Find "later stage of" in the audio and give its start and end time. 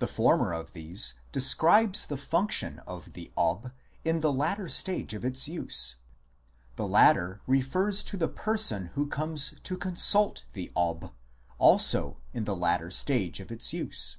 4.30-5.24, 12.54-13.50